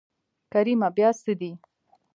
کريمه 0.51 0.89
بيا 0.95 1.09
څه 1.21 1.33
دي. 1.39 1.51